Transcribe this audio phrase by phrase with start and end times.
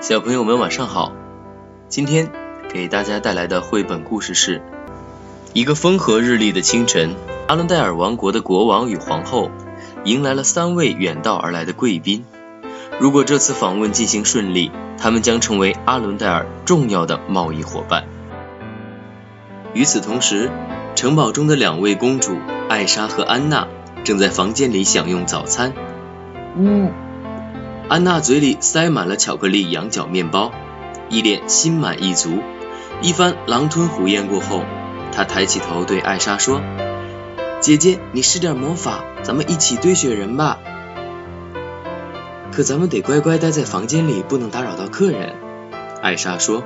[0.00, 1.12] 小朋友们晚上好，
[1.88, 2.30] 今天
[2.68, 4.60] 给大家带来的绘本故事是
[5.54, 7.16] 一个风和日丽的清晨，
[7.48, 9.50] 阿伦戴尔王国的国王与皇后
[10.04, 12.24] 迎来了三位远道而来的贵宾。
[13.00, 18.04] 如果这次访问进行顺利，他们将成为阿伦戴尔重要的贸易伙伴。
[19.72, 20.50] 与此同时，
[20.94, 22.36] 城堡中的两位公主
[22.68, 23.66] 艾莎和安娜
[24.04, 25.72] 正在房间里享用早餐。
[26.54, 26.92] 嗯，
[27.88, 30.50] 安娜嘴里塞满了巧克力羊角面包，
[31.08, 32.40] 一脸心满意足。
[33.00, 34.64] 一番狼吞虎咽过后，
[35.12, 36.60] 她抬起头对艾莎说
[37.62, 40.58] ：“姐姐，你施点魔法，咱们一起堆雪人吧。
[42.50, 45.36] 可咱们得乖乖待在房间里，不能打扰到客人。”
[46.02, 46.64] 艾莎说：“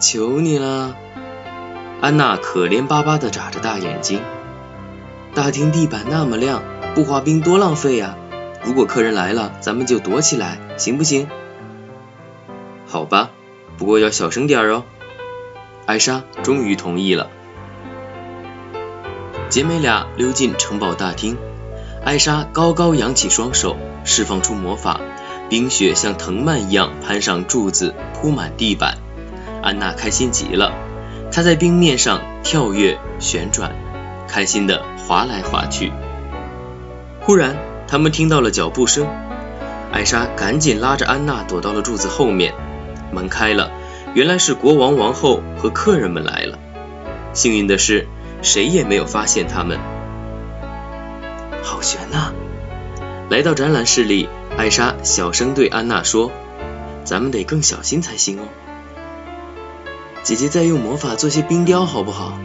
[0.00, 0.96] 求你了。”
[2.00, 4.20] 安娜可怜巴巴地眨着大眼睛。
[5.34, 6.62] 大厅地板那么亮，
[6.94, 8.16] 不滑冰多浪费呀！
[8.64, 11.28] 如果客人来了，咱们就躲起来，行不行？
[12.86, 13.30] 好吧，
[13.76, 14.84] 不过要小声点哦。
[15.86, 17.28] 艾莎终于同意了。
[19.48, 21.36] 姐妹俩溜进城堡大厅，
[22.04, 25.00] 艾莎高高扬起双手，释放出魔法，
[25.50, 28.98] 冰雪像藤蔓一样攀上柱子，铺满地板。
[29.62, 30.72] 安娜开心极了。
[31.32, 33.72] 她在冰面上跳跃旋转，
[34.28, 35.92] 开心地滑来滑去。
[37.20, 37.56] 忽然，
[37.92, 39.06] 他们听到了脚步声，
[39.92, 42.54] 艾莎赶紧拉着安娜躲到了柱子后面。
[43.12, 43.70] 门开了，
[44.14, 46.58] 原来是国王、王后和客人们来了。
[47.34, 48.08] 幸运的是，
[48.40, 49.78] 谁也没有发现他们。
[51.62, 52.32] 好悬呐！
[53.28, 56.32] 来到展览室里，艾莎小声对安娜说
[57.04, 58.44] ：“咱们得更小心才行哦。”
[60.24, 62.38] 姐姐再用魔法做些冰雕好不好？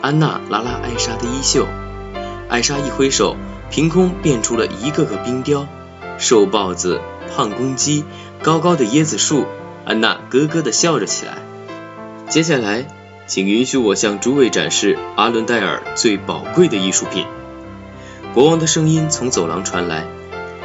[0.00, 1.66] 安娜拉拉艾莎的衣袖，
[2.48, 3.36] 艾莎一挥手，
[3.74, 5.66] 凭空变出了一个个冰雕：
[6.16, 7.00] 瘦豹子、
[7.34, 8.04] 胖公鸡、
[8.40, 9.46] 高高的椰子树。
[9.84, 11.38] 安娜咯咯地笑着起来。
[12.28, 12.86] 接下来，
[13.26, 17.26] 请允许我向诸位展示阿伦戴尔最宝贵的艺术品。
[18.32, 20.06] 国王的声音从走廊传来，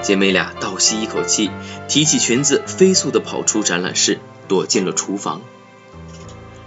[0.04, 1.50] 姐妹俩倒吸一口气，
[1.88, 5.42] 提起裙子，飞速地跑出展览室，躲进了厨房。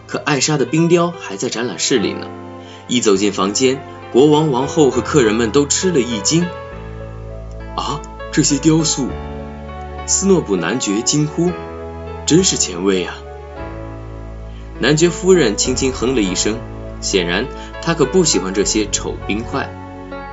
[0.09, 2.27] 可艾莎的冰雕还在展览室里呢。
[2.93, 3.81] 一走进房间，
[4.13, 6.43] 国王、王后和客人们都吃了一惊。
[7.75, 9.09] 啊，这些雕塑！
[10.05, 11.51] 斯诺普男爵惊呼
[12.29, 13.15] ：“真是前卫啊！”
[14.79, 16.59] 男爵夫人轻轻哼了一声，
[17.01, 17.47] 显然
[17.81, 19.71] 她可不喜欢这些丑冰块。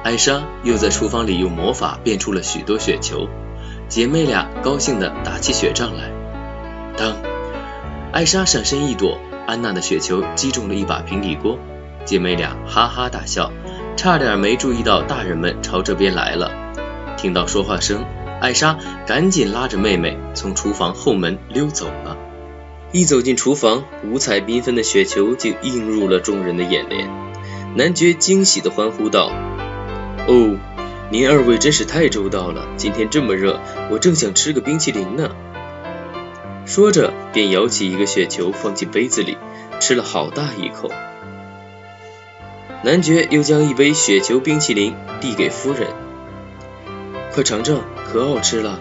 [0.03, 3.29] 艾莎又在厨房里用魔法变出了许多雪球，
[3.87, 6.11] 姐妹俩高兴地打起雪仗来。
[6.97, 7.15] 当，
[8.11, 9.17] 艾莎闪身一躲。
[9.47, 11.57] 安娜的雪球击中了一把平底锅，
[12.09, 13.51] 姐妹俩哈哈大笑，
[13.95, 16.73] 差点没注意到大人们朝这边来了。
[17.17, 18.03] 听到说话声，
[18.41, 22.17] 艾莎赶紧拉着妹妹从厨房后门溜走了。
[22.91, 27.07] 一走进厨房，五彩缤纷的雪球就映入了众人的眼帘。
[27.75, 29.31] 男爵惊喜地欢呼道
[30.25, 30.57] ：“哦，
[31.11, 32.67] 您二位真是太周到了！
[32.75, 33.59] 今天这么热，
[33.91, 35.29] 我正想吃个冰淇淋呢。”
[36.65, 39.37] 说着，便舀起一个雪球放进杯子里，
[39.79, 40.89] 吃了好大一口。
[42.81, 45.89] 男爵又将一杯雪球冰淇淋递给夫人
[47.33, 48.79] ：“快尝尝，可好吃了。”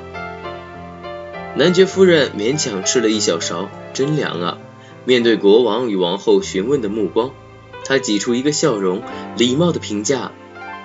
[1.57, 4.59] 男爵夫人勉强吃了一小勺，真凉啊！
[5.05, 7.33] 面对国王与王后询问的目光，
[7.85, 9.03] 她挤出一个笑容，
[9.37, 10.31] 礼貌的评价：“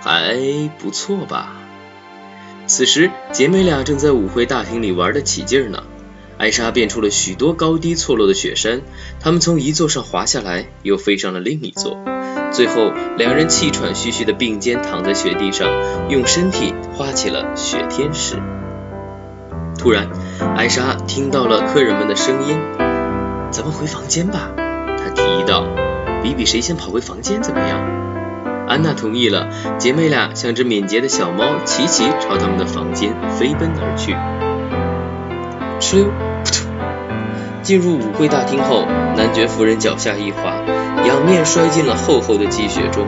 [0.01, 1.61] 还不错吧。”
[2.65, 5.83] 此时，姐妹俩正在舞会大厅里玩得起劲呢。
[6.39, 8.81] 艾莎变出了许多高低错落的雪山，
[9.19, 12.03] 他们从一座上滑下来，又飞上了另一座，
[12.53, 15.67] 最后两人气喘吁吁地并肩躺在雪地上，
[16.07, 18.37] 用身体画起了雪天使。
[19.77, 20.07] 突然，
[20.55, 22.57] 艾莎听到了客人们的声音
[23.51, 25.65] ：“咱们回房间吧。”她提议道
[26.21, 27.79] ：“比比谁先跑回房间怎么样？”
[28.69, 34.15] 安娜同意了，姐妹俩像只敏捷的小猫，齐齐朝他们的房间飞奔而去。
[35.81, 36.52] 哧溜，扑通！
[37.63, 40.53] 进入舞会大厅后，男爵夫人脚下一滑，
[41.07, 43.07] 仰面摔进了厚厚的积雪中。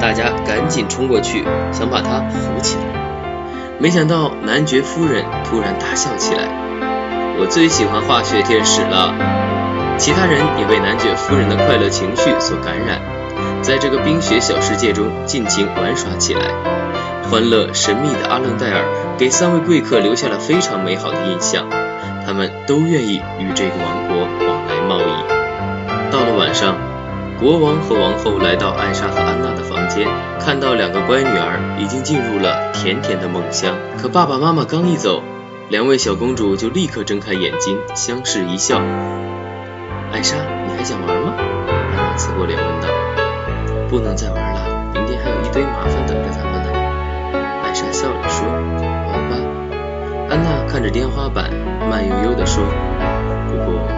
[0.00, 3.78] 大家赶紧冲过去，想把她扶起来。
[3.78, 6.42] 没想到男爵夫人突然大笑起来
[7.38, 9.14] ：“我最喜欢化雪天使了！”
[9.96, 13.00] 其他人也被男爵夫人的快乐情绪所感染，
[13.62, 16.40] 在这个冰雪小世界中尽情玩耍起来。
[17.30, 18.84] 欢乐神秘的阿伦戴尔
[19.16, 21.64] 给三位贵客留下了非常美好的印象。
[22.34, 26.10] 他们都愿意与这个王国往来贸易。
[26.10, 26.74] 到了晚上
[27.38, 30.08] 国王和王后来到艾莎和安娜的房间
[30.40, 33.76] 看到两个乖女儿已经进入了甜甜的梦乡。
[34.02, 35.22] 可爸爸妈妈刚一走
[35.68, 38.78] 两位小公主就立刻睁开眼睛相视一笑
[40.10, 40.34] 艾莎
[40.66, 41.34] 你还想玩吗？
[41.38, 42.88] 安娜侧过脸问道
[43.88, 46.03] 不能再玩了明天还有一堆麻烦
[50.74, 51.52] 看着天花板，
[51.88, 52.64] 慢悠悠地说，
[53.46, 53.88] 不过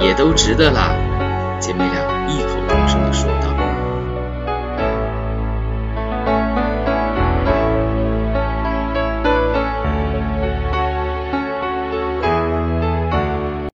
[0.00, 0.94] 也都值得啦。
[1.58, 3.45] 姐妹俩异口同声的说道。